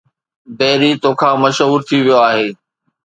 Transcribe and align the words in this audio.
بيري 0.57 0.91
تو 1.01 1.09
کان 1.19 1.35
مشهور 1.43 1.79
ٿي 1.87 1.97
ويو 2.03 2.17
آهي 2.29 2.47